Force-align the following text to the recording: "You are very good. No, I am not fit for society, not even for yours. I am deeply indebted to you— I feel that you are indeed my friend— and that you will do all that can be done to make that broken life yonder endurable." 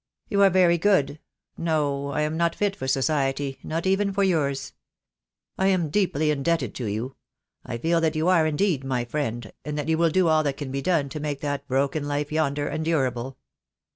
"You 0.29 0.41
are 0.41 0.49
very 0.49 0.79
good. 0.79 1.19
No, 1.59 2.07
I 2.07 2.21
am 2.21 2.35
not 2.35 2.55
fit 2.55 2.75
for 2.75 2.87
society, 2.87 3.59
not 3.61 3.85
even 3.85 4.11
for 4.11 4.23
yours. 4.23 4.73
I 5.59 5.67
am 5.67 5.91
deeply 5.91 6.31
indebted 6.31 6.73
to 6.73 6.85
you— 6.87 7.17
I 7.67 7.77
feel 7.77 8.01
that 8.01 8.15
you 8.15 8.27
are 8.27 8.47
indeed 8.47 8.83
my 8.83 9.05
friend— 9.05 9.53
and 9.63 9.77
that 9.77 9.89
you 9.89 9.99
will 9.99 10.09
do 10.09 10.27
all 10.27 10.41
that 10.41 10.57
can 10.57 10.71
be 10.71 10.81
done 10.81 11.07
to 11.09 11.19
make 11.19 11.41
that 11.41 11.67
broken 11.67 12.07
life 12.07 12.31
yonder 12.31 12.67
endurable." 12.67 13.37